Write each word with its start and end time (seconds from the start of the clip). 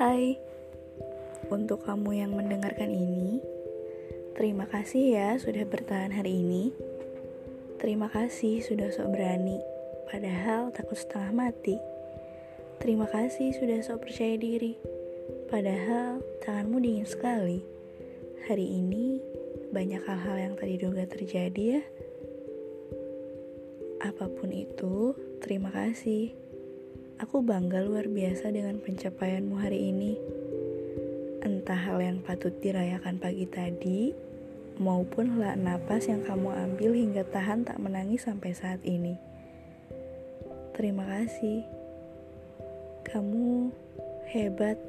Hai, 0.00 0.32
untuk 1.52 1.84
kamu 1.84 2.24
yang 2.24 2.32
mendengarkan 2.32 2.88
ini, 2.88 3.36
terima 4.32 4.64
kasih 4.64 5.12
ya 5.12 5.36
sudah 5.36 5.60
bertahan 5.68 6.08
hari 6.08 6.40
ini. 6.40 6.72
Terima 7.76 8.08
kasih 8.08 8.64
sudah 8.64 8.88
sok 8.88 9.12
berani, 9.12 9.60
padahal 10.08 10.72
takut 10.72 10.96
setengah 10.96 11.44
mati. 11.44 11.76
Terima 12.80 13.12
kasih 13.12 13.52
sudah 13.52 13.76
sok 13.84 14.08
percaya 14.08 14.40
diri, 14.40 14.80
padahal 15.52 16.24
tanganmu 16.48 16.80
dingin 16.80 17.04
sekali. 17.04 17.60
Hari 18.48 18.66
ini 18.80 19.20
banyak 19.68 20.00
hal-hal 20.00 20.36
yang 20.40 20.54
tadi 20.56 20.80
diduga 20.80 21.04
terjadi 21.12 21.76
ya. 21.76 21.82
Apa 24.08 24.32
pun 24.32 24.48
itu, 24.48 25.12
terima 25.44 25.68
kasih. 25.68 26.49
Aku 27.20 27.44
bangga 27.44 27.84
luar 27.84 28.08
biasa 28.08 28.48
dengan 28.48 28.80
pencapaianmu 28.80 29.60
hari 29.60 29.92
ini. 29.92 30.16
Entah 31.44 31.76
hal 31.76 32.00
yang 32.00 32.24
patut 32.24 32.56
dirayakan 32.64 33.20
pagi 33.20 33.44
tadi, 33.44 34.16
maupun 34.80 35.36
helak 35.36 35.60
napas 35.60 36.08
yang 36.08 36.24
kamu 36.24 36.48
ambil 36.48 36.96
hingga 36.96 37.28
tahan 37.28 37.68
tak 37.68 37.76
menangis 37.76 38.24
sampai 38.24 38.56
saat 38.56 38.80
ini. 38.88 39.20
Terima 40.72 41.04
kasih. 41.04 41.60
Kamu 43.04 43.68
hebat. 44.32 44.80